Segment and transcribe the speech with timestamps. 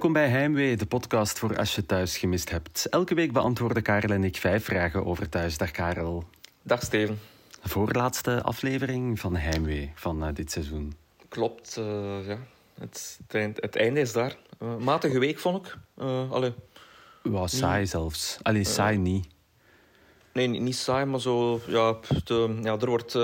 [0.00, 2.86] Welkom bij Heimwee, de podcast voor als je thuis gemist hebt.
[2.88, 5.58] Elke week beantwoorden Karel en ik vijf vragen over thuis.
[5.58, 6.24] Dag Karel.
[6.62, 7.20] Dag Steven.
[7.62, 10.94] Voorlaatste aflevering van Heimwee van uh, dit seizoen.
[11.28, 11.84] Klopt, uh,
[12.26, 12.38] ja.
[12.78, 14.36] Het, het, het, einde is daar.
[14.62, 15.76] Uh, matige week vond ik.
[16.30, 16.54] Allee.
[17.22, 18.38] Wow, saai zelfs.
[18.42, 19.26] Alleen saai niet.
[20.32, 21.60] Nee, niet saai, maar zo...
[21.66, 23.18] Ja, de, ja er wordt...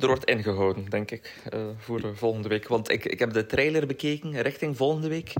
[0.00, 2.68] Er wordt ingehouden, denk ik, uh, voor volgende week.
[2.68, 5.32] Want ik, ik heb de trailer bekeken richting volgende week.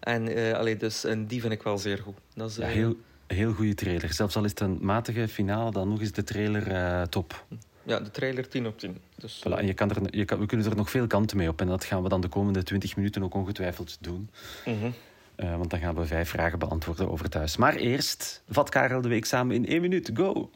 [0.00, 2.16] En, uh, allee, dus, en die vind ik wel zeer goed.
[2.34, 4.12] Dat is, ja, heel, heel goede trailer.
[4.12, 7.44] Zelfs al is het een matige finale, dan nog is de trailer top.
[7.86, 8.98] Ja, de trailer 10 op 10.
[9.16, 11.48] Dus, voilà, en je kan er, je kan, we kunnen er nog veel kanten mee
[11.48, 11.60] op.
[11.60, 14.30] En dat gaan we dan de komende 20 minuten ook ongetwijfeld doen.
[14.64, 14.94] Mm -hmm.
[15.36, 17.56] uh, want dan gaan we vijf vragen beantwoorden over thuis.
[17.56, 20.10] Maar eerst, vat Karel de week samen in één minuut.
[20.14, 20.50] Go!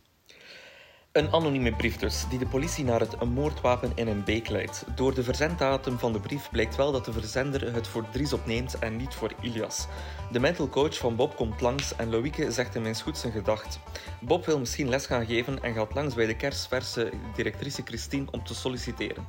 [1.13, 4.85] Een anonieme brief dus, die de politie naar het moordwapen in een beek leidt.
[4.95, 8.79] Door de verzenddatum van de brief blijkt wel dat de verzender het voor Dries opneemt
[8.79, 9.87] en niet voor Ilias.
[10.33, 13.79] De mental coach van Bob komt langs en Loïke zegt hem eens goed zijn gedacht.
[14.21, 18.45] Bob wil misschien les gaan geven en gaat langs bij de kerstverse directrice Christine om
[18.45, 19.27] te solliciteren.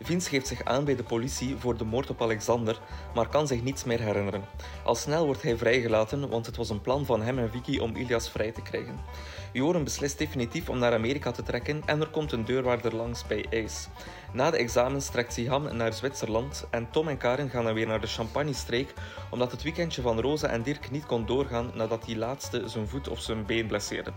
[0.00, 2.80] Vince geeft zich aan bij de politie voor de moord op Alexander,
[3.14, 4.44] maar kan zich niets meer herinneren.
[4.84, 7.96] Al snel wordt hij vrijgelaten, want het was een plan van hem en Vicky om
[7.96, 8.98] Ilias vrij te krijgen.
[9.52, 13.46] Joren beslist definitief om naar Amerika te trekken en er komt een deurwaarder langs bij
[13.50, 13.88] Ace.
[14.32, 18.00] Na de examens trekt Siham naar Zwitserland en Tom en Karen gaan dan weer naar
[18.00, 18.92] de Champagne-streek
[19.30, 23.08] omdat het weekendje van Rosa en Dirk niet kon doorgaan nadat die laatste zijn voet
[23.08, 24.12] of zijn been blesseerde.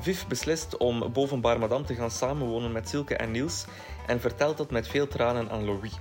[0.00, 3.64] Viv beslist om boven Bar Madame te gaan samenwonen met Silke en Niels
[4.08, 5.92] en vertelt dat met veel tranen aan Louis.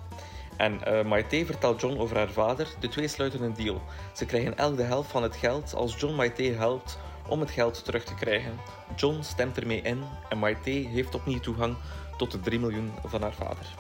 [0.58, 2.68] En uh, Maite vertelt John over haar vader.
[2.80, 3.82] De twee sluiten een deal.
[4.14, 6.98] Ze krijgen elk de helft van het geld als John Maite helpt
[7.28, 8.52] om het geld terug te krijgen.
[8.96, 11.76] John stemt ermee in en Maite heeft opnieuw toegang
[12.18, 13.76] tot de 3 miljoen van haar vader.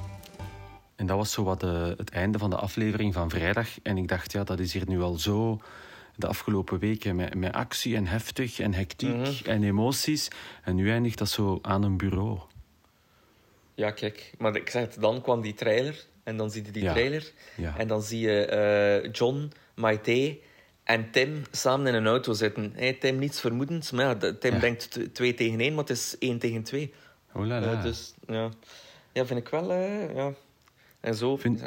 [0.96, 3.68] En dat was zo wat de, het einde van de aflevering van vrijdag.
[3.84, 5.60] En ik dacht, ja, dat is hier nu al zo
[6.16, 9.46] de afgelopen weken met, met actie en heftig en hectiek mm -hmm.
[9.46, 10.28] en emoties.
[10.64, 12.40] En nu eindigt dat zo aan een bureau.
[13.78, 14.32] Ja, kijk.
[14.38, 16.06] Maar ik zeg het, dan kwam die trailer.
[16.24, 16.92] En dan zie je die Ja.
[16.94, 17.32] trailer.
[17.56, 17.78] Ja.
[17.78, 20.38] En dan zie je eh, John, Maite
[20.84, 22.72] en Tim samen in een auto zitten.
[22.76, 23.92] Hey, Tim niets vermoedends.
[23.92, 24.60] Maar ja, Tim Ja.
[24.60, 26.94] denkt t- twee tegen één, maar het is één tegen twee.
[27.34, 27.72] Oh la la.
[27.72, 28.50] Eh, dus ja.
[29.14, 29.72] ja, vind ik wel.
[29.72, 30.34] eh, ja.
[31.00, 31.36] En zo.
[31.38, 31.64] Vind-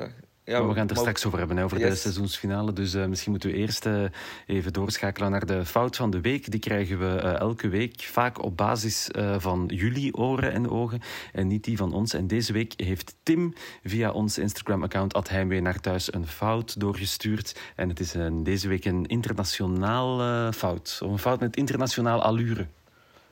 [0.50, 2.72] ja, Maar we gaan het er maar- straks over hebben, hè, over de seizoensfinale.
[2.72, 4.04] Dus eh, misschien moeten we eerst eh,
[4.46, 6.50] even doorschakelen naar de fout van de week.
[6.50, 11.00] Die krijgen we eh, elke week, vaak op basis van jullie oren en ogen
[11.32, 12.14] en niet die van ons.
[12.14, 17.60] En deze week heeft Tim via ons Instagram-account Heimwee naar thuis een fout doorgestuurd.
[17.76, 21.00] En het is een, deze week een internationaal fout.
[21.02, 22.66] Of een fout met internationaal allure.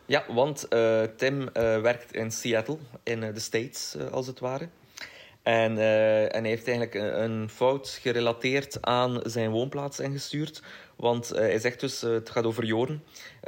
[0.06, 0.68] Ja, want
[1.16, 4.68] Tim werkt in Seattle, in de States als het ware.
[5.48, 10.62] En, eh, en hij heeft eigenlijk een, fout gerelateerd aan zijn woonplaats ingestuurd.
[10.96, 13.02] Want eh, hij zegt dus, eh, het gaat over Joren.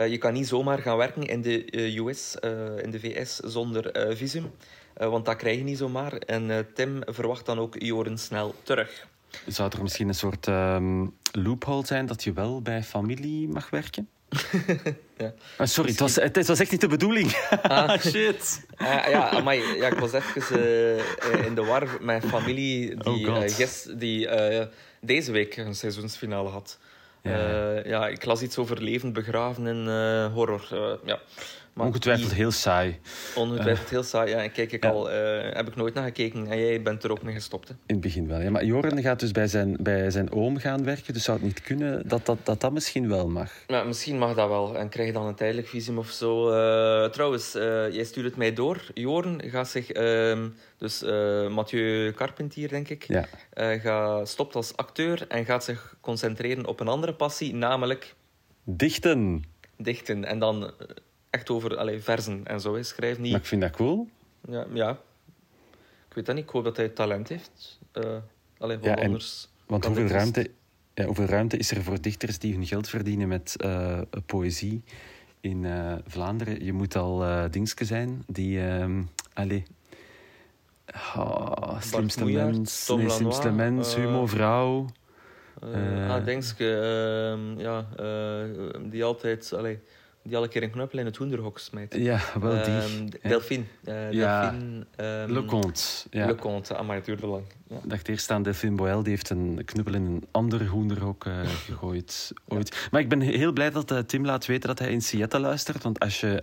[0.09, 2.37] Je kan niet zomaar gaan werken in de US,
[2.83, 4.51] in de VS, zonder visum.
[4.95, 6.13] Want dat krijg je niet zomaar.
[6.13, 9.07] En Tim verwacht dan ook Joren snel terug.
[9.47, 14.09] Zou er misschien een soort ehm, loophole zijn dat je wel bij familie mag werken?
[15.17, 15.33] Ja.
[15.57, 17.31] Ah, sorry, het was, het was echt niet de bedoeling.
[18.11, 18.67] Shit.
[18.77, 23.31] Ah, ja, amai, ja, ik was even eh, in de war met mijn familie die,
[23.31, 24.67] Oh eh, die eh,
[25.01, 26.79] deze week een seizoensfinale had.
[27.23, 27.81] Ja.
[27.85, 28.09] Ja.
[28.09, 29.87] ik las iets over levend begraven in
[30.33, 30.99] horror.
[31.05, 31.21] ja.
[31.81, 32.99] Maar Ongetwijfeld die- heel saai.
[33.35, 34.31] ongetwijfeld heel saai.
[34.31, 34.91] Ja, en kijk ik Ja.
[34.91, 36.47] al, eh, heb ik nooit naar gekeken.
[36.47, 37.69] En jij bent er ook mee gestopt.
[37.69, 37.75] Hè?
[37.75, 38.41] In het begin wel.
[38.41, 38.51] Ja.
[38.51, 41.13] Maar Joren gaat dus bij zijn, bij zijn oom gaan werken.
[41.15, 43.53] Dus zou het niet kunnen dat dat, dat, dat misschien wel mag.
[43.67, 44.77] Ja, misschien mag dat wel.
[44.79, 46.51] En krijg je dan een tijdelijk visum of zo.
[46.51, 48.85] Eh, trouwens, eh, jij stuurt het mij door.
[48.95, 49.91] Joren gaat zich...
[49.91, 50.49] ehm,
[50.79, 53.05] dus eh, Mathieu Carpentier, denk ik.
[53.07, 53.25] Ja.
[53.53, 58.15] eh, ga, stopt als acteur en gaat zich concentreren op een andere passie, namelijk
[58.65, 59.45] Dichten.
[59.77, 60.25] dichten.
[60.25, 60.71] En dan eh,
[61.31, 62.75] echt over allee, verzen en zo.
[62.75, 62.83] hè.
[62.83, 63.31] Schrijf niet...
[63.31, 64.09] Maar ik vind dat cool.
[64.49, 64.91] Ja, ja.
[66.09, 66.45] Ik weet dat niet.
[66.45, 67.79] Ik hoop dat hij talent heeft.
[67.93, 68.17] Eh
[68.59, 69.49] allee, Ja, want en- anders...
[69.67, 70.51] Want hoeveel dus- ruimte,
[70.95, 74.83] ja, hoeveel ruimte is er voor dichters die hun geld verdienen met eh, poëzie
[75.41, 76.65] in eh, Vlaanderen?
[76.65, 78.61] Je moet al eh dingske zijn die...
[78.61, 79.63] ehm allee.
[81.17, 84.87] Oh, slimste mens, Tom nee, Lanois, slimste mens, Humo Vrouw.
[86.09, 87.87] Ah, Dingske, ehm, ja,
[88.91, 89.81] die altijd allee,
[90.23, 91.95] die al een keer een knuppel in het hoenderhok smijt.
[91.99, 92.75] Ja, wel die.
[92.79, 93.29] Ehm, Ja.
[93.29, 93.65] Delphine.
[93.85, 94.51] eh, Ja.
[94.51, 95.83] Delphine ehm, Le Conte.
[96.11, 96.27] Ja.
[96.27, 96.83] Le Conte.
[96.83, 97.43] Maar het duurde lang.
[97.69, 97.77] Ja.
[97.77, 101.41] Ik dacht eerst aan Delphine Boel, die heeft een knuppel in een ander hoenderhok eh,
[101.67, 102.89] gegooid ooit.
[102.91, 105.83] Maar ik ben heel blij dat eh, Tim laat weten dat hij in Seattle luistert.
[105.83, 106.43] Want als je,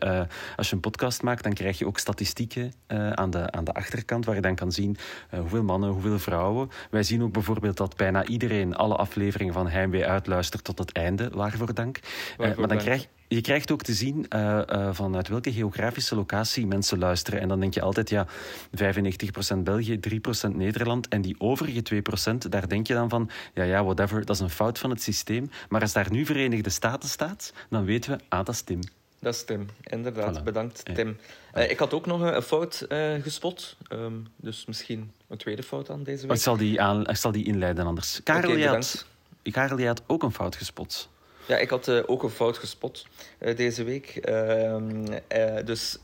[0.55, 2.73] als je een podcast maakt, dan krijg je ook statistieken
[3.13, 4.97] aan, de, aan de achterkant, waar je dan kan zien
[5.39, 6.69] hoeveel mannen, hoeveel vrouwen.
[6.91, 11.29] Wij zien ook bijvoorbeeld dat bijna iedereen alle afleveringen van Heimwee uitluistert tot het einde.
[11.33, 11.99] Waarvoor dank.
[12.37, 12.79] Waarvoor maar dan dank.
[12.81, 13.07] krijg je
[13.41, 17.39] krijgt ook te zien eh, vanuit welke geografische locatie mensen luisteren.
[17.39, 18.27] En dan denk je altijd, ja,
[18.71, 21.07] 95% België, 3% Nederland.
[21.07, 24.49] En die overige 2%, daar denk je dan van, ja, ja, whatever, dat is een
[24.49, 25.49] fout van het systeem.
[25.69, 28.79] Maar als daar nu Verenigde Staten staat, dan weten we, ah, dat is Tim.
[29.19, 30.39] Dat is Tim, inderdaad.
[30.39, 30.43] Voilà.
[30.43, 30.93] Bedankt, Ja.
[30.93, 31.17] Tim.
[31.51, 32.85] Eh, ik had ook nog een, een fout
[33.21, 33.77] gespot.
[33.87, 36.39] Ehm, dus misschien een tweede fout aan deze Ik week.
[36.39, 38.19] zal die, aan, ik zal die inleiden anders.
[38.23, 39.05] Karel, je had, bedankt.
[39.51, 41.09] Karel, je had ook een fout gespot.
[41.47, 43.07] Ja, ik had eh, ook een fout gespot
[43.37, 44.15] eh, deze week.
[44.15, 45.97] Ehm, eh, dus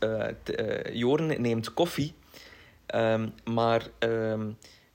[0.92, 2.14] Joren neemt koffie,
[2.86, 4.50] Ehm, maar ehm,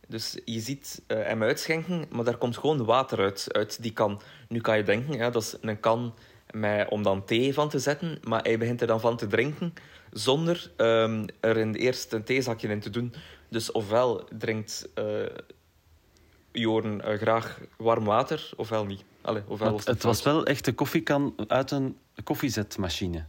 [0.07, 4.21] dus je ziet hem uitschenken, maar daar komt gewoon water uit, uit die kan.
[4.47, 6.13] Nu kan je denken, ja, dat is een kan
[6.89, 9.73] om dan thee van te zetten, maar hij begint er dan van te drinken
[10.11, 10.71] zonder
[11.39, 13.13] er in eerst een theezakje in te doen.
[13.49, 14.89] Dus ofwel drinkt
[16.51, 19.03] Joren eh, graag warm water, ofwel niet.
[19.21, 23.25] Allee, ofwel het was wel echt een koffiekan uit een koffiezetmachine.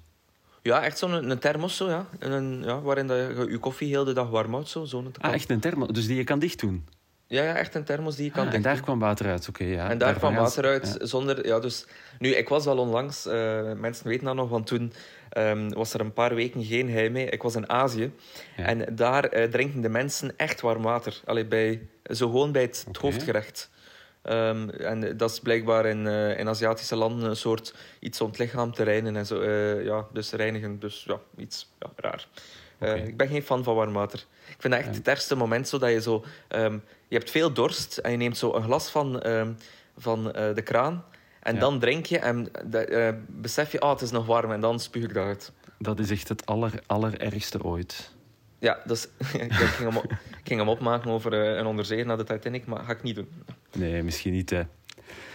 [0.62, 2.06] Ja, echt zo'n een thermos, zo, ja.
[2.18, 2.80] Een, ja.
[2.80, 4.68] Waarin dat je je koffie heel de dag warm houdt.
[4.68, 6.86] Zo, zo'n Ah, echt een thermo, dus die je kan dicht doen.
[7.30, 9.48] Ja, ja, echt een thermos die je kan Ah, en dicht daar kwam water uit,
[9.48, 9.64] oké.
[9.64, 9.90] ja.
[9.90, 11.06] En daar kwam water uit ja.
[11.06, 11.46] zonder...
[11.46, 11.86] Ja, dus...
[12.18, 13.26] Nu, ik was al onlangs...
[13.26, 14.92] eh, mensen weten dat nog, want toen
[15.28, 17.26] ehm, was er een paar weken geen hij mee.
[17.26, 18.12] Ik was in Azië.
[18.56, 18.64] Ja.
[18.64, 21.20] En daar eh, drinken de mensen echt warm water.
[21.24, 23.70] Allee, bij, zo gewoon bij het, hoofdgerecht.
[24.22, 28.38] Ehm, en dat is blijkbaar in, eh, in Aziatische landen een soort iets om het
[28.38, 29.44] lichaam te reinigen en zo.
[29.82, 32.26] ja, dus reinigen, dus ja, iets ja, raar.
[33.06, 34.24] Ik ben geen fan van warm water.
[34.50, 36.24] Ik vind dat echt het ergste moment, zo dat je zo...
[36.48, 39.52] ehm, je hebt veel dorst en je neemt zo een glas van, ehm,
[39.96, 41.04] van eh, de kraan.
[41.40, 41.60] En Ja.
[41.60, 44.52] dan drink je en eh, besef je, ah, het is nog warm.
[44.52, 45.52] En dan spuug ik dat uit.
[45.78, 48.10] Dat is echt het aller, allerergste ooit.
[48.58, 52.16] Ja, dus ik ging hem, op- ik ging hem opmaken over eh, een onderzeeër naar
[52.16, 53.28] de Titanic, maar ga ik niet doen.
[53.76, 54.62] Nee, misschien niet, hè.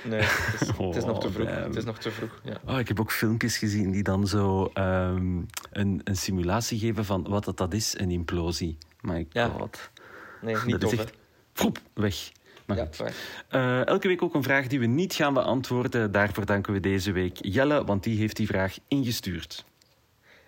[0.04, 1.50] Nee, het is, het is nog te Oh, vroeg.
[1.50, 2.58] Het is nog te vroeg, ja.
[2.68, 5.42] Oh, ik heb ook filmpjes gezien die dan zo ehm,
[5.72, 8.78] een, een simulatie geven van wat dat, dat is, een implosie.
[9.06, 9.48] My Ja.
[9.48, 9.90] god.
[10.42, 10.98] Nee, Dat niet is tof, hè.
[11.04, 11.14] echt
[11.54, 12.32] Vroep, weg.
[12.66, 12.88] Maar Ja.
[13.50, 16.12] Eh, elke week ook een vraag die we niet gaan beantwoorden.
[16.12, 19.66] Daarvoor danken we deze week Jelle, want die heeft die vraag ingestuurd.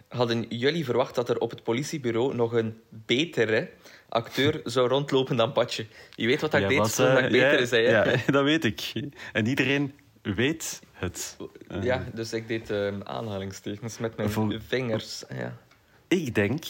[0.08, 3.70] Hadden jullie verwacht dat er op het politiebureau nog een betere
[4.10, 5.86] acteur zou rondlopen dan Patje?
[6.16, 7.78] Je weet wat dat ik deed toen dat eh, ik beter ja, is, hè?
[7.78, 8.94] Ja, dat weet ik.
[9.34, 11.38] En iedereen weet het.
[11.68, 15.24] Eh, Ja, dus ik deed eh, aanhalingstekens met mijn vingers.
[15.34, 15.58] Ja.
[16.08, 16.64] Ik denk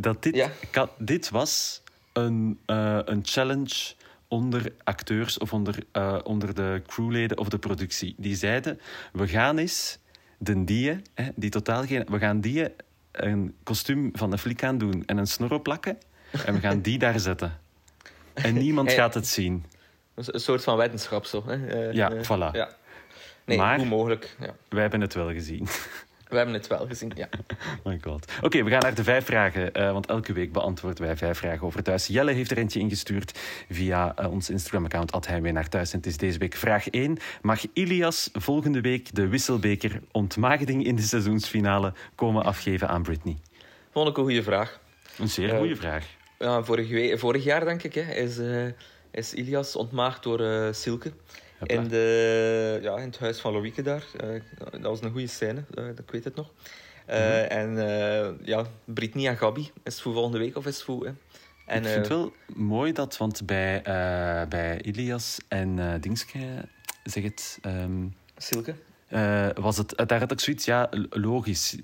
[0.00, 0.50] dat dit, Ja.
[0.70, 3.94] kan- dit was een, eh, een challenge
[4.28, 8.14] onder acteurs of onder, eh, onder de crewleden of de productie.
[8.18, 8.80] Die zeiden,
[9.12, 9.98] we gaan eens
[10.38, 12.04] de die, hè, die totaal geen...
[12.08, 12.66] We gaan die
[13.12, 15.98] een kostuum van de flik aan doen en een snor op plakken
[16.44, 17.58] en we gaan die daar zetten.
[18.34, 18.96] En niemand Hey.
[18.96, 19.64] gaat het zien.
[20.14, 21.42] Een soort van wetenschap, zo.
[21.46, 21.54] Hè?
[21.90, 22.50] Ja, eh, voilà.
[22.56, 22.68] Ja.
[23.44, 24.36] Nee, Maar- hoe mogelijk.
[24.40, 24.54] Ja.
[24.68, 25.66] Wij hebben het wel gezien.
[26.28, 27.28] We hebben het wel gezien, ja.
[27.82, 28.32] Oh my god.
[28.42, 29.72] Oké, we gaan naar de vijf vragen.
[29.74, 32.06] eh, want elke week beantwoorden wij vijf vragen over thuis.
[32.06, 33.38] Jelle heeft er eentje ingestuurd
[33.70, 35.26] via eh, ons Instagram-account.
[35.26, 35.92] Heimwee naar thuis.
[35.92, 37.18] En het is deze week vraag 1.
[37.42, 43.36] Mag Ilias volgende week de wisselbeker ontmaagding in de seizoensfinale komen afgeven aan Britney?
[43.92, 44.80] Vond ik een goede vraag.
[45.18, 46.06] Een zeer Eh, goede vraag.
[46.38, 48.66] Ja, vorig, vorig jaar, denk ik, hè, is, eh,
[49.10, 51.12] is Ilias ontmaagd door eh, Silke
[51.62, 54.04] in, de, ja, in het huis van Loïke daar.
[54.20, 54.28] Eh,
[54.70, 56.52] dat was een goede scène, uh, ik weet het nog.
[57.06, 57.30] Eh, mhm.
[57.30, 61.14] En ja, Britney en Gabi, is het voor volgende week of is het voor...
[61.66, 63.82] En, ik vind het wel mooi dat, want bij,
[64.48, 66.38] bij Ilias en Dingske,
[67.04, 67.58] zeg het...
[67.62, 68.74] Ehm, Silke?
[69.54, 71.76] Was het, daar had ik zoiets, ja, logisch.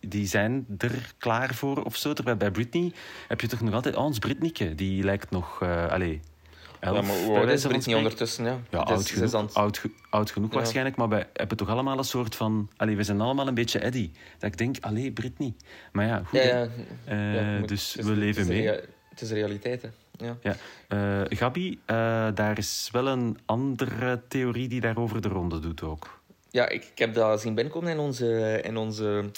[0.00, 2.12] Die zijn er klaar voor of zo.
[2.12, 2.92] Terwijl bij Britney
[3.28, 6.18] heb je toch nog altijd, oh, ons Britnieke, die lijkt nog, uh, allez,
[6.84, 7.26] 11.
[7.26, 8.44] Ja, maar is Britney ondertussen?
[8.44, 9.54] Ja, ja oud, genoeg,
[10.10, 12.70] oud, genoeg waarschijnlijk, maar we hebben toch allemaal een soort van...
[12.76, 14.10] Allee, we zijn allemaal een beetje Eddie.
[14.38, 15.54] Dat ik denk, allee, Britney.
[15.92, 16.38] Maar ja, goed.
[16.38, 18.66] Eh, dus we leven mee.
[19.08, 19.88] Het is realiteit, hè.
[20.26, 20.36] Ja.
[20.42, 20.56] ja.
[20.88, 21.96] Eh, Gabi, eh,
[22.34, 26.22] daar is wel een andere theorie die daarover de ronde doet ook.
[26.50, 28.60] Ja, ik, heb dat zien binnenkomen in onze...
[28.62, 29.30] In onze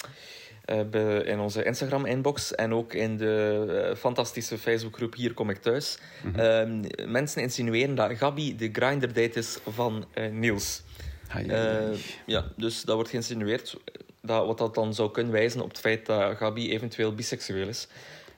[1.24, 5.98] in onze Instagram-inbox en ook in de eh, fantastische Facebookgroep Hier Kom Ik Thuis.
[6.24, 6.38] Mhm.
[6.38, 10.82] Ehm, mensen insinueren dat Gabi de grinder-date is van eh, Niels.
[11.28, 13.76] Eh, ja, dus dat wordt geïnsinueerd.
[14.20, 17.88] dat, wat dat dan zou kunnen wijzen op het feit dat Gabi eventueel biseksueel is.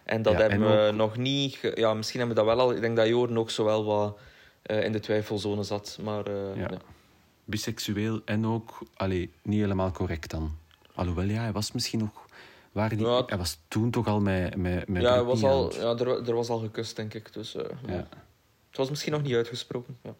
[0.05, 1.59] En dat Ja, hebben en we nog niet...
[1.75, 2.75] Ja, misschien hebben we dat wel al...
[2.75, 4.19] Ik denk dat Joor nog zo wel wat
[4.63, 5.99] eh, in de twijfelzone zat.
[6.03, 6.69] Maar eh, Ja.
[6.71, 6.79] ja.
[7.45, 10.59] Biseksueel en ook allee, niet helemaal correct dan.
[10.99, 12.27] Alhoewel, ja, hij was misschien nog...
[12.73, 13.23] Waar die, Ja.
[13.27, 16.35] Hij was toen toch al met, met, met Ja, Britney was al, ja er, er
[16.35, 17.33] was al gekust, denk ik.
[17.33, 18.09] Dus, eh, Ja.
[18.69, 19.99] Het was misschien nog niet uitgesproken.
[20.03, 20.15] Ja.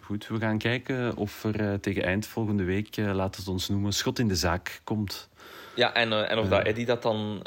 [0.00, 3.48] Goed, we gaan kijken of er eh, tegen eind volgende week, eh, laten we het
[3.48, 5.28] ons noemen, schot in de zaak komt.
[5.74, 6.50] Ja, en, en of Ja.
[6.50, 7.42] dat Eddie dat dan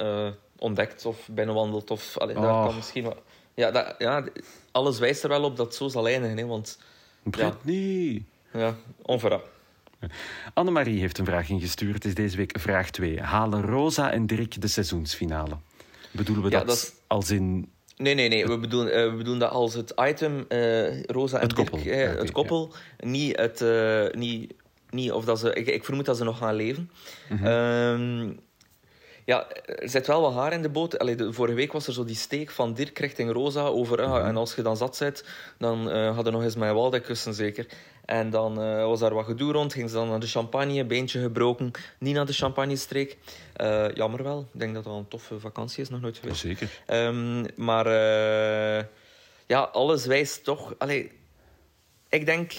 [0.57, 1.91] ontdekt of binnenwandelt.
[1.91, 2.65] Of, allee, dat Oh.
[2.65, 3.23] kan misschien wel...
[3.53, 4.23] Ja, dat, ja,
[4.71, 6.37] alles wijst er wel op dat het zo zal eindigen.
[6.37, 6.79] Hè, want
[7.23, 8.25] Britney!
[8.53, 9.41] ja, onverra.
[10.53, 11.93] Annemarie heeft een vraag ingestuurd.
[11.93, 13.21] Het is deze week vraag 2.
[13.21, 15.57] Halen Rosa en Dirk de seizoensfinale?
[16.11, 17.69] Bedoelen we Ja, dat, als in...
[17.97, 18.45] Nee, nee, nee.
[18.45, 21.77] We bedoelen, eh, we bedoelen dat als het item eh, Rosa en Het koppel.
[21.77, 23.61] Dirk, eh, Ja, oké, het koppel, niet het...
[23.61, 24.53] eh, niet,
[24.89, 26.91] niet, of dat ze, ik, ik vermoed dat ze nog gaan leven.
[27.43, 28.31] Ehm,
[29.25, 30.99] ja, er zit wel wat haar in de boot.
[30.99, 34.01] Allee, de, vorige week was er zo die steek van Dirk richting Rosa over...
[34.01, 34.25] ah, Mhm.
[34.25, 35.23] En als je dan zat bent,
[35.57, 37.67] dan eh hadden nog eens mijn Waldeck kussen zeker.
[38.05, 39.73] En dan eh, was daar wat gedoe rond.
[39.73, 41.71] Ging ze dan naar de champagne, beentje gebroken.
[41.99, 43.17] Niet naar de champagne-streek.
[43.53, 44.47] Eh, jammer wel.
[44.53, 45.89] Ik denk dat dat een toffe vakantie is.
[45.89, 46.39] Nog nooit geweest.
[46.39, 46.81] Zeker.
[46.85, 47.87] Ehm, maar
[49.47, 50.73] ja, alles wijst toch.
[50.77, 51.11] Allee,
[52.09, 52.51] ik denk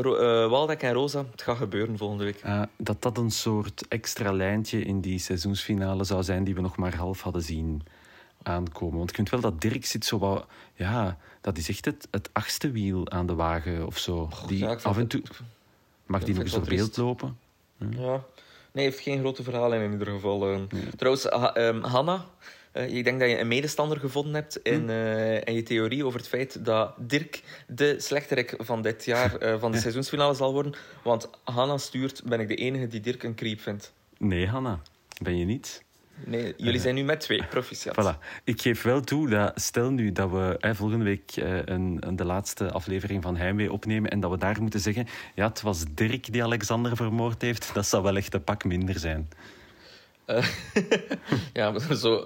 [0.00, 2.40] Ro eh, Waldeck en Rosa, het gaat gebeuren volgende week.
[2.42, 6.76] Eh, dat dat een soort extra lijntje in die seizoensfinale zou zijn die we nog
[6.76, 7.82] maar half hadden zien
[8.42, 8.96] aankomen.
[8.96, 10.46] Want ik vind wel dat Dirk zit zo wat...
[10.74, 14.28] Ja, dat is echt het, het achtste wiel aan de wagen of zo.
[14.46, 15.22] Die ja, af en het- toe...
[16.06, 17.38] Mag Ja, die nog eens op beeld lopen?
[17.90, 18.24] Ja.
[18.72, 20.50] Nee, heeft geen grote verhalen in ieder geval.
[20.52, 20.60] eh.
[20.96, 22.24] Trouwens, ha ehm, Hanna,
[22.84, 26.28] ik denk dat je een medestander gevonden hebt in, eh, in je theorie over het
[26.28, 30.74] feit dat Dirk de slechterik van dit jaar eh, van de seizoensfinale zal worden.
[31.02, 33.92] Want Hanna stuurt, ben ik de enige die Dirk een creep vindt.
[34.18, 34.80] Nee, Hanna.
[35.22, 35.84] Ben je niet?
[36.24, 37.94] Nee, jullie zijn nu met twee, proficiat.
[38.00, 38.18] Voilà.
[38.44, 42.24] Ik geef wel toe dat stel nu dat we volgende week eh, een, een- de
[42.24, 46.32] laatste aflevering van Heimwee opnemen en dat we daar moeten zeggen, ja, het was Dirk
[46.32, 49.28] die Alexander vermoord heeft, dat zou wel echt een pak minder zijn.
[50.26, 50.46] Eh,
[51.52, 52.22] ja, zo.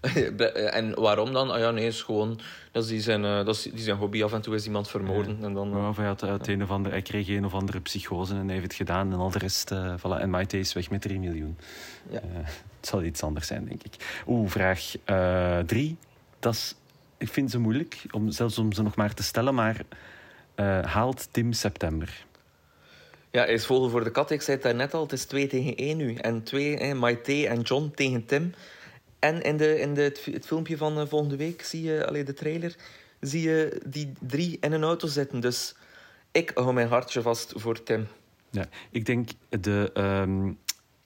[0.00, 1.50] eh, eh, en waarom dan?
[1.50, 2.40] Ah ja, nee, is gewoon.
[2.70, 4.22] Dat is die zijn, dat is die zijn hobby.
[4.22, 5.38] Af en toe is iemand vermoorden.
[5.42, 8.34] En dan, Maar hij, had, het een of ander, hij kreeg een of andere psychose
[8.34, 10.20] en hij heeft het gedaan en al de rest, eh voilà.
[10.20, 11.56] En Maite is weg met 3 miljoen.
[12.10, 12.20] Ja.
[12.32, 14.22] Het zal iets anders zijn, denk ik.
[14.26, 14.92] Oeh, vraag
[15.66, 15.96] 3.
[16.38, 16.74] dat is,
[17.16, 19.84] ik vind ze moeilijk, om, zelfs om ze nog maar te stellen, maar
[20.84, 22.24] haalt Tim september?
[23.32, 24.30] Ja, is vogel voor de kat.
[24.30, 26.14] Ik zei het daarnet al, het is 2 tegen 1 nu.
[26.14, 28.54] En twee, eh, Maite en John tegen Tim.
[29.18, 32.06] En in, de, in de, het, fi- het filmpje van eh, volgende week zie je,
[32.06, 32.76] allee, de trailer,
[33.20, 35.40] zie je die drie in een auto zitten.
[35.40, 35.74] Dus
[36.32, 38.06] ik hou mijn hartje vast voor Tim.
[38.50, 40.52] Ja, ik denk de ehm,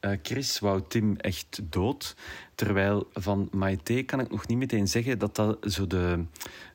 [0.00, 2.16] eh, Chris wou Tim echt dood.
[2.54, 6.25] Terwijl van Maite kan ik nog niet meteen zeggen dat dat zo de,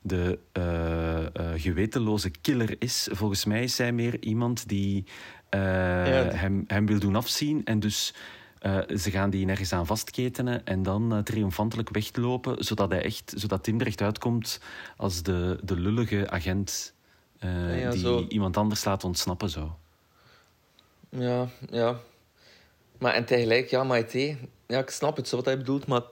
[0.02, 3.08] de eh, gewetenloze killer is.
[3.10, 5.04] Volgens mij is zij meer iemand die
[5.52, 7.64] eh, hem, hem wil doen afzien.
[7.64, 8.14] En dus
[8.58, 13.32] eh, ze gaan die nergens aan vastketenen en dan eh, triomfantelijk weglopen, zodat, hij echt,
[13.36, 14.60] zodat Tim er echt uitkomt
[14.96, 16.94] als de, de lullige agent
[17.40, 18.24] Ja, die zo.
[18.28, 19.50] iemand anders laat ontsnappen.
[19.50, 19.76] Zo.
[21.08, 22.00] Ja, ja.
[22.98, 26.02] Maar en tegelijk, ja, Maite, ja, ik snap het zo wat hij bedoelt, maar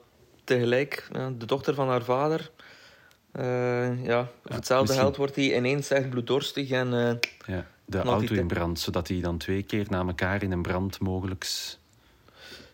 [0.44, 2.50] tegelijk, ja, de dochter van haar vader,
[3.33, 6.93] eh, ja, voor hetzelfde misschien- geld wordt hij ineens echt bloeddorstig en...
[6.95, 10.63] eh, Ja, de auto in brand, zodat hij dan twee keer na elkaar in een
[10.63, 11.79] brand mogelijks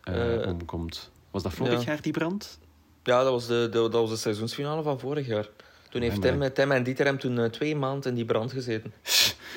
[0.03, 1.11] eh, omkomt.
[1.31, 1.87] Was dat vorig ja.
[1.87, 2.59] jaar die brand?
[3.03, 5.49] Ja, dat was de, de, dat was de seizoensfinale van vorig jaar.
[5.91, 8.53] Toen heeft Ja, Tim, maar- Tim en Dieter hem toen twee maanden in die brand
[8.53, 8.93] gezeten.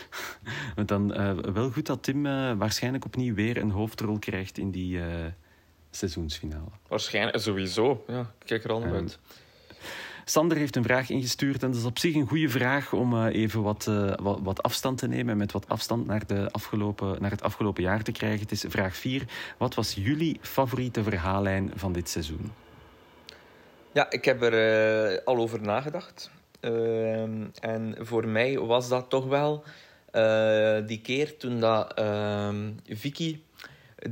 [0.76, 1.08] Want dan
[1.54, 2.24] wel goed dat Tim
[2.58, 5.00] waarschijnlijk opnieuw weer een hoofdrol krijgt in die
[5.92, 6.70] seizoensfinale.
[6.88, 8.04] Waarschijnlijk, sowieso.
[8.08, 8.96] Ja, ik kijk er al naar Ja.
[8.96, 9.20] uit.
[10.30, 13.42] Sander heeft een vraag ingestuurd en dat is op zich een goede vraag om eh,
[13.42, 17.22] even wat, eh, wat, wat afstand te nemen en met wat afstand naar, de afgelopen,
[17.22, 18.40] naar het afgelopen jaar te krijgen.
[18.40, 19.24] Het is vraag 4.
[19.58, 22.52] Wat was jullie favoriete verhaallijn van dit seizoen?
[23.92, 26.32] Ja, ik heb er eh, al over nagedacht.
[26.60, 29.64] Ehm, en voor mij was dat toch wel
[30.86, 33.40] die keer toen dat, ehm, Vicky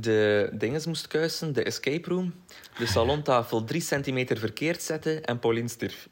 [0.00, 2.34] de dinges moest kuisen, de escape room,
[2.78, 6.08] de salontafel drie centimeter verkeerd zette en Pauline stierf.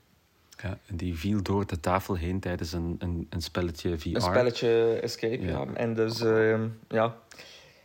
[0.63, 4.07] Ja, die viel door de tafel heen tijdens een, een, een spelletje VR.
[4.09, 5.51] Een spelletje escape, Ja.
[5.51, 5.67] ja.
[5.75, 7.17] En dus, ehm, ja...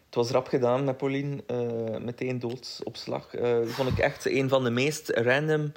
[0.05, 3.35] Het was rap gedaan met Pauline, eh, meteen doodsopslag.
[3.35, 5.71] Eh vond ik echt een van de meest random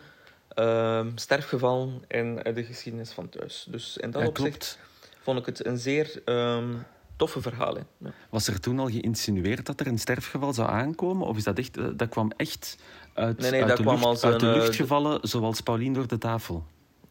[0.49, 3.67] ehm, sterfgevallen in de geschiedenis van thuis.
[3.71, 4.79] Dus in dat Ja, opzicht klopt.
[5.23, 6.69] vond ik het een zeer ehm,
[7.17, 7.87] toffe verhalen.
[7.99, 8.13] Ja.
[8.31, 11.27] Was er toen al geïnsinueerd dat er een sterfgeval zou aankomen?
[11.27, 11.99] Of is dat echt...
[11.99, 12.79] Dat kwam echt
[13.15, 15.61] uit, Nee, nee, uit, dat de, kwam lucht, als uit de lucht eh, gevallen, zoals
[15.61, 16.65] Paulien door de tafel?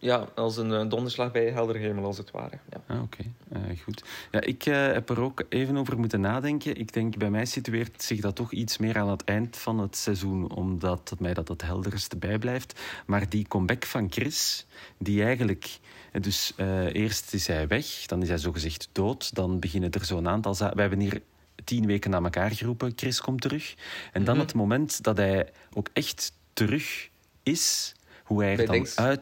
[0.04, 2.58] Ja, als een donderslag bij helder hemel, als het ware.
[2.70, 2.96] Ja.
[2.96, 3.24] Ah, oké.
[3.50, 4.04] Eh, goed.
[4.32, 6.76] Ja, ik eh, heb er ook even over moeten nadenken.
[6.76, 9.96] Ik denk, bij mij situeert zich dat toch iets meer aan het eind van het
[9.98, 12.80] seizoen, omdat mij dat het helderste bijblijft.
[13.06, 14.66] Maar die comeback van Chris,
[14.98, 15.78] die eigenlijk...
[16.12, 16.54] eh, Dus
[16.92, 19.36] eerst is hij weg, dan is hij zogezegd dood.
[19.36, 20.56] Dan beginnen er zo'n aantal...
[20.56, 21.22] We hebben hier
[21.64, 23.74] tien weken na elkaar geroepen, Chris komt terug.
[24.12, 24.44] En dan Mhm.
[24.46, 27.10] het moment dat hij ook echt terug
[27.44, 27.94] is,
[28.24, 29.22] hoe hij er dan uit...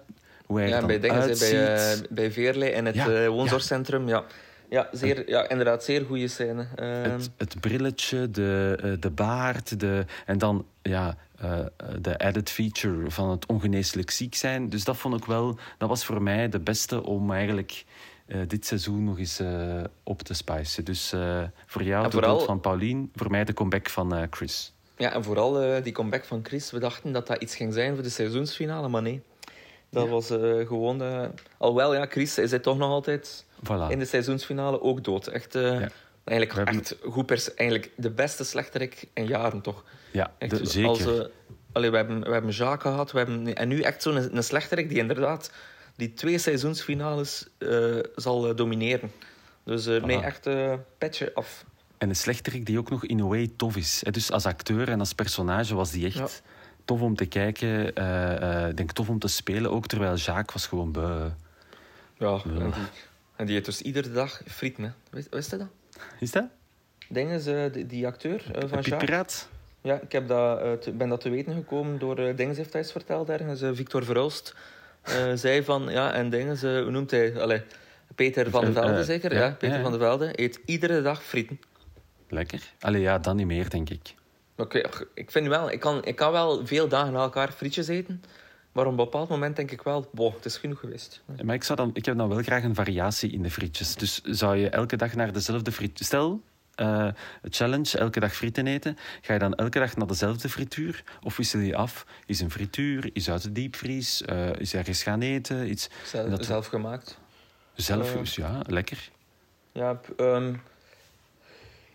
[0.51, 2.03] Hoe hij Ja, bij, dingen, bij, uitziet.
[2.03, 4.07] eh, bij Veerlei en het Ja, eh, woonzorgcentrum.
[4.07, 4.23] Ja.
[4.69, 6.67] Ja, zeer, ja, inderdaad, zeer goede scène.
[6.75, 11.15] Ehm, Het, het brilletje, de, eh, de baard, de, en dan ja,
[12.01, 14.69] de added feature van het ongeneeslijk ziek zijn.
[14.69, 17.85] Dus dat vond ik wel, dat was voor mij de beste om eigenlijk
[18.47, 19.41] dit seizoen nog eens
[20.03, 20.85] op te spicen.
[20.85, 21.13] Dus
[21.65, 24.73] voor jou de vooral- van Paulien, voor mij de comeback van Chris.
[24.97, 26.71] Ja, en vooral die comeback van Chris.
[26.71, 29.21] We dachten dat dat iets ging zijn voor de seizoensfinale, maar nee.
[29.91, 31.01] Dat was eh, gewoon...
[31.01, 31.25] eh
[31.57, 33.87] alhoewel, ja, Chris is hij toch nog altijd Voilà.
[33.89, 35.27] in de seizoensfinale ook dood.
[35.27, 35.89] Echt, eh, Ja.
[36.23, 39.83] eigenlijk, hebben- echt goed pers eigenlijk de beste slechterik in jaren, toch?
[40.11, 40.89] Ja, Echt, de- zeker.
[40.89, 41.05] Als,
[41.71, 44.43] allee, we, hebben, we hebben Jacques gehad, we hebben, en nu echt zo'n een, een
[44.43, 45.51] slechterik die inderdaad
[45.95, 47.47] die twee seizoensfinales
[48.15, 49.11] zal domineren.
[49.65, 50.49] Dus nee, echt
[50.97, 51.65] petje af.
[51.97, 54.03] En een slechterik die ook nog in a way tof is.
[54.11, 56.27] Dus als acteur en als personage was die echt Ja.
[56.85, 57.95] Tof om te kijken.
[57.95, 61.29] eh, eh, ik denk tof om te spelen ook, terwijl Jacques was gewoon beu.
[62.17, 62.83] Ja, En, die,
[63.35, 64.83] en die eet dus iedere dag frieten.
[64.83, 64.89] Hè.
[65.09, 65.67] Wist, wist je dat?
[66.19, 66.45] Is dat?
[67.09, 68.97] Dingen, ze, die, die acteur eh, van Piet Jacques.
[69.09, 69.49] Piraat?
[69.81, 72.81] Ja, ik heb dat, te- ben dat te weten gekomen door uh, Dinges heeft hij
[72.81, 73.59] eens verteld ergens.
[73.73, 74.55] Victor Verhulst
[75.35, 77.39] zei van, ja, en Dinges, eh, hoe noemt hij?
[77.41, 77.61] Allee,
[78.15, 79.33] Peter van de Eh, Velde zeker?
[79.33, 81.59] ja, Ja, Peter ja, van de Velde eet iedere dag frieten.
[82.29, 82.61] Lekker.
[82.79, 84.13] Allee, ja, dan niet meer, denk ik.
[84.61, 87.51] Maar ik, weet- ik vind wel, ik kan, ik kan wel veel dagen na elkaar
[87.51, 88.23] frietjes eten.
[88.71, 91.21] Maar op een bepaald moment denk ik wel, boh, het is genoeg geweest.
[91.43, 93.95] Maar ik, zou dan, ik heb dan wel graag een variatie in de frietjes.
[93.95, 95.99] Dus zou je elke dag naar dezelfde friet...
[96.03, 96.41] Stel,
[96.75, 97.07] eh,
[97.43, 98.97] challenge, elke dag frieten eten.
[99.21, 101.03] Ga je dan elke dag naar dezelfde frituur?
[101.23, 102.05] Of wissel je af?
[102.25, 103.09] Is een frituur?
[103.13, 104.21] Is uit de diepvries?
[104.21, 105.69] eh, is ergens gaan eten?
[105.69, 107.17] Iets Zelf, Dat- zelf gemaakt.
[107.73, 108.35] zelf?
[108.35, 109.09] Ja, lekker.
[109.71, 110.53] Ja, ehm,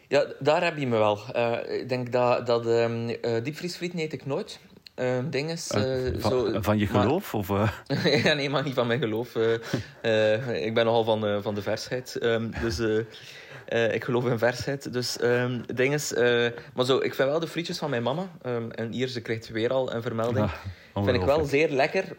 [0.09, 1.19] ja, daar heb je me wel.
[1.33, 4.59] Eh, ik denk dat, dat ehm eh, diepvriesfrieten eet ik nooit.
[5.31, 5.83] Ding is, eh,
[6.19, 7.35] van, zo, van je maar- geloof?
[7.35, 7.49] Of,
[8.25, 9.35] ja, nee, maar niet van mijn geloof.
[10.53, 12.17] Ik ben nogal van, van de versheid.
[12.17, 12.79] Ehm, dus
[13.93, 14.93] ik geloof in versheid.
[14.93, 16.13] Dus ehm ding is...
[16.75, 18.29] maar zo, ik vind wel de frietjes van mijn mama.
[18.71, 20.51] en hier, ze krijgt weer al een vermelding.
[20.95, 22.17] ja, vind ik wel zeer lekker.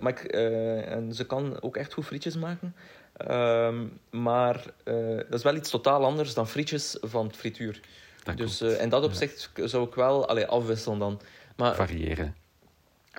[0.00, 2.74] Maar ik, en ze kan ook echt goed frietjes maken.
[3.16, 7.80] Ehm, maar eh, dat is wel iets totaal anders dan frietjes van het frituur.
[8.24, 11.20] Dat dus eh, in dat opzicht zou ik wel allee, afwisselen dan.
[11.56, 12.34] Maar, Variëren.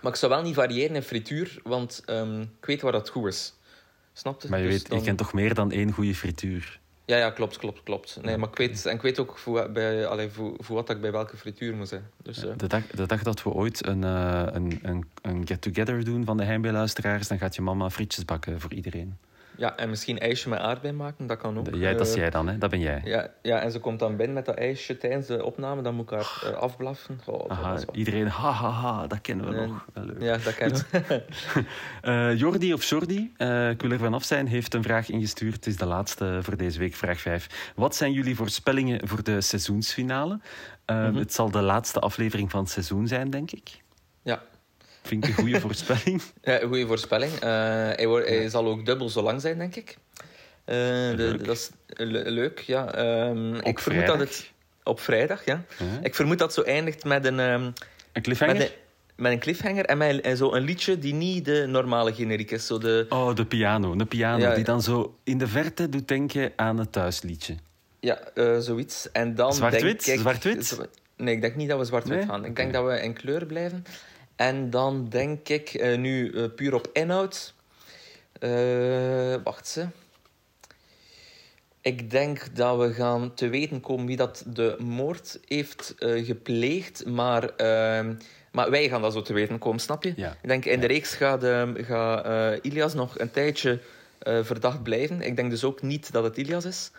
[0.01, 3.27] maar ik zou wel niet variëren in frituur, want ehm, ik weet waar dat goed
[3.27, 3.53] is.
[4.13, 4.49] Snap je?
[4.49, 6.79] Maar je, Dus weet, dan- je kent toch meer dan één goede frituur?
[7.05, 8.17] Ja, ja, klopt, klopt, klopt.
[8.21, 11.01] Nee, maar ik weet, en ik weet ook voor, bij, allee, voor, voor wat ik
[11.01, 12.09] bij welke frituur moet zijn.
[12.21, 16.25] Dus, eh, De dag, de dag dat we ooit een, een, een, een get-together doen
[16.25, 19.17] van de Heimwee-luisteraars, dan gaat je mama frietjes bakken voor iedereen.
[19.57, 21.75] Ja, en misschien ijsje met aardbei maken, dat kan ook.
[21.75, 22.57] Jij, dat is Eh, jij dan, hè?
[22.57, 23.01] Dat ben jij.
[23.05, 25.81] Ja, ja, en ze komt dan binnen met dat ijsje tijdens de opname.
[25.81, 27.19] Dan moet ik haar eh, afblaffen.
[27.25, 29.67] Oh, Aha, wel- iedereen, ha, ha, ha, dat kennen we Nee.
[29.67, 29.85] nog.
[29.93, 30.21] Wel leuk.
[30.21, 31.23] Ja, dat ken ik.
[32.01, 35.55] Eh, Jordi of Jordi, eh, ik wil er vanaf zijn, heeft een vraag ingestuurd.
[35.55, 37.71] Het is de laatste voor deze week, vraag 5.
[37.75, 40.39] Wat zijn jullie voorspellingen voor de seizoensfinale?
[40.85, 41.15] Mhm.
[41.15, 43.81] Het zal de laatste aflevering van het seizoen zijn, denk ik.
[44.21, 44.41] Ja,
[45.03, 46.21] Vind ik een goede voorspelling.
[46.43, 47.31] ja een goede voorspelling.
[47.33, 47.49] Eh,
[47.95, 49.97] hij, wordt, hij zal ook dubbel zo lang zijn, denk ik.
[50.65, 52.93] Eh, de- dat is le- leuk, ja.
[52.93, 54.17] Ehm, ik vermoed vrijdag?
[54.17, 54.51] dat het...
[54.83, 55.63] Op vrijdag, ja.
[56.01, 57.39] Ik vermoed dat het zo eindigt met een...
[57.39, 57.71] ehm,
[58.13, 58.55] Een cliffhanger?
[58.57, 58.73] met, een
[59.15, 62.65] met een cliffhanger en met en zo een liedje die niet de normale generiek is.
[62.67, 63.91] Zo de, Oh, de piano.
[63.91, 67.55] Een piano Ja, die dan zo in de verte doet denken aan het thuisliedje.
[67.99, 69.11] Ja, eh, zoiets.
[69.11, 70.03] En dan Zwart-wit?
[70.03, 70.77] Zwart-wit?
[71.17, 72.27] Nee, ik denk niet dat we zwart-wit Nee?
[72.27, 72.45] gaan.
[72.45, 73.85] Ik denk dat we in kleur blijven.
[74.35, 77.53] En dan denk ik, eh, nu eh, puur op inhoud...
[78.39, 79.87] eh, wacht ze.
[81.81, 87.05] Ik denk dat we gaan te weten komen wie dat de moord heeft gepleegd.
[87.05, 88.13] Maar, ehm,
[88.51, 90.13] maar wij gaan dat zo te weten komen, snap je?
[90.15, 90.37] Ja.
[90.41, 93.79] Ik denk in de reeks gaat, ehm, gaat Ilias nog een tijdje
[94.19, 95.21] verdacht blijven.
[95.21, 96.91] Ik denk dus ook niet dat het Ilias is.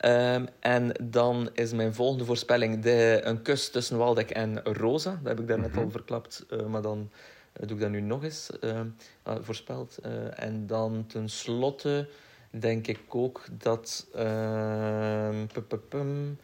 [0.00, 5.10] Ehm, en dan is mijn volgende voorspelling de, een kus tussen Waldek en Rosa.
[5.10, 5.78] Dat heb ik daarnet Mhm.
[5.84, 7.10] al verklapt, eh, maar dan
[7.52, 8.50] eh, doe ik dat nu nog eens.
[8.60, 8.86] ehm,
[9.22, 9.98] ah, voorspeld.
[10.02, 12.08] Eh, en dan tenslotte
[12.50, 14.06] denk ik ook dat.
[14.14, 15.46] ehm,
[15.88, 16.38] pum,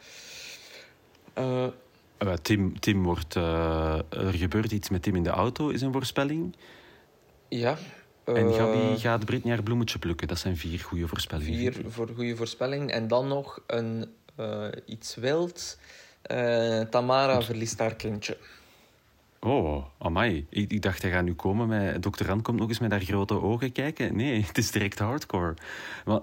[1.34, 1.66] eh,
[2.18, 3.34] Eh, Tim, Tim wordt...
[3.34, 6.56] er gebeurt iets met Tim in de auto, is een voorspelling.
[7.48, 7.76] ja.
[8.34, 10.28] En eh, Gabi gaat Britney haar bloemetje plukken.
[10.28, 11.72] Dat zijn vier goede voorspellingen.
[11.72, 12.90] Vier voor goede voorspelling.
[12.90, 15.78] En dan nog een, eh, iets wild.
[16.22, 18.36] Eh, Tamara verliest haar kindje.
[19.40, 20.46] Oh, amai.
[20.50, 22.02] Ik, ik dacht, hij gaat nu komen met...
[22.02, 24.16] Dokter Rand komt nog eens met haar grote ogen kijken.
[24.16, 25.54] Nee, het is direct hardcore.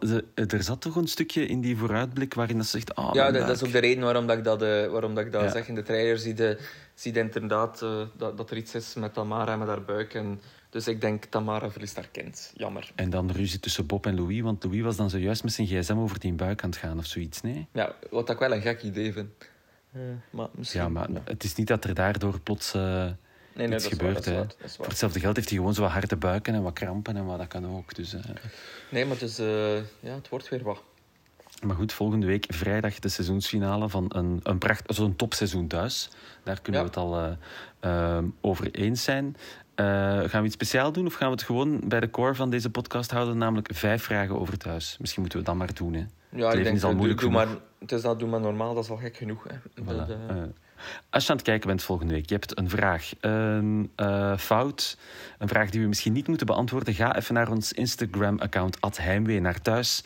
[0.02, 2.96] Ze, er zat toch een stukje in die vooruitblik waarin dat ze zegt...
[2.96, 5.26] Oh, ja, dat, dat is ook de reden waarom dat ik dat, eh, waarom dat,
[5.26, 5.50] ik dat Ja.
[5.52, 5.68] zeg.
[5.68, 6.58] In de trailer zie je,
[6.94, 10.14] zie je inderdaad eh, dat, dat er iets is met Tamara en met haar buik.
[10.14, 10.42] En,
[10.74, 12.52] dus ik denk, Tamara verliest haar kind.
[12.56, 12.92] Jammer.
[12.96, 15.98] En dan ruzie tussen Bob en Louis, want Louis was dan zojuist met zijn gsm
[15.98, 17.68] over die buik aan het gaan of zoiets, nee?
[17.72, 19.30] Ja, wat ik wel een gek idee vind.
[19.92, 20.82] Eh, maar misschien...
[20.82, 23.14] Ja, maar het is niet dat er daardoor plots eh, nee,
[23.54, 24.26] nee, iets dat is waar, gebeurt.
[24.26, 26.74] dat waar, dat Voor hetzelfde geld heeft hij gewoon zo wat harde buiken en wat
[26.74, 27.96] krampen en wat dat kan ook.
[27.96, 28.22] Dus, eh.
[28.90, 30.84] Nee, maar het, is, eh, ja, het wordt weer wat.
[31.64, 36.10] Maar goed, volgende week vrijdag de seizoensfinale van een, een pracht, zo'n topseizoen thuis.
[36.44, 36.88] Daar kunnen Ja.
[36.88, 39.36] we het al eh, ehm, over eens zijn.
[39.76, 39.86] Eh,
[40.24, 42.70] gaan we iets speciaal doen of gaan we het gewoon bij de core van deze
[42.70, 44.98] podcast houden, namelijk vijf vragen over thuis?
[45.00, 45.94] Misschien moeten we dat maar doen.
[45.94, 46.00] Hè.
[46.00, 47.48] Ja, leven ik denk, is al moeilijk doe, maar,
[47.80, 49.44] het is dat, doe maar normaal, dat is al gek genoeg.
[49.48, 49.56] Hè.
[49.84, 50.10] Voilà.
[50.10, 50.44] eh, Eh,
[51.10, 54.98] als je aan het kijken bent volgende week, je hebt een vraag, een eh, fout,
[55.38, 59.62] een vraag die we misschien niet moeten beantwoorden, ga even naar ons Instagram-account Heimwee naar
[59.62, 60.04] thuis.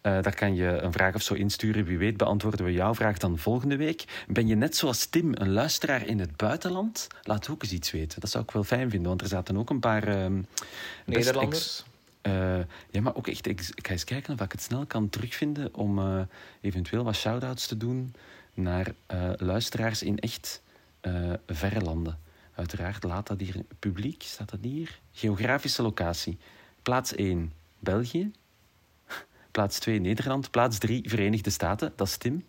[0.00, 1.84] Eh, daar kan je een vraag of zo insturen.
[1.84, 4.04] Wie weet beantwoorden we jouw vraag dan volgende week.
[4.28, 7.06] Ben je net zoals Tim een luisteraar in het buitenland?
[7.22, 8.20] Laat ook eens iets weten.
[8.20, 10.04] Dat zou ik wel fijn vinden, want er zaten ook een paar...
[10.04, 10.46] best
[11.04, 11.84] Nederlanders.
[12.90, 16.26] ja, maar ook echt, ik, ga eens kijken of ik het snel kan terugvinden om
[16.60, 18.14] eventueel wat shout-outs te doen
[18.54, 20.62] naar eh, luisteraars in echt
[21.00, 22.18] eh, verre landen.
[22.54, 24.98] Uiteraard, laat dat hier publiek, staat dat hier?
[25.12, 26.38] Geografische locatie.
[26.82, 28.30] Plaats 1, België.
[29.50, 30.50] Plaats 2, Nederland.
[30.50, 31.92] Plaats 3, Verenigde Staten.
[31.96, 32.44] Dat is Tim.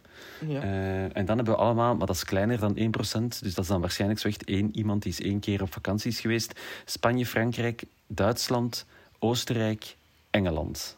[0.48, 0.62] Ja.
[0.62, 3.68] Eh, en dan hebben we allemaal, maar dat is kleiner dan 1%, dus dat is
[3.68, 6.60] dan waarschijnlijk zo echt één iemand die is één keer op vakantie is geweest.
[6.86, 8.86] Spanje, Frankrijk, Duitsland,
[9.20, 9.96] Oostenrijk,
[10.30, 10.98] Engeland.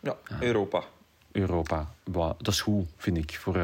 [0.00, 0.84] ja, Europa.
[1.32, 1.94] Europa.
[2.04, 3.34] Wauw, dat is goed, vind ik.
[3.34, 3.56] Voor,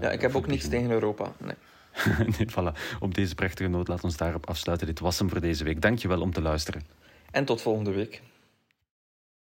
[0.00, 0.70] Ja, ik heb ook begin.
[0.70, 1.32] tegen Europa.
[1.38, 1.54] Nee.
[2.38, 2.98] nee, voilà.
[3.00, 4.86] Op deze prachtige noot, laat ons daarop afsluiten.
[4.86, 5.80] Dit was hem voor deze week.
[5.80, 6.82] Dankjewel om te luisteren.
[7.30, 8.22] En tot volgende week.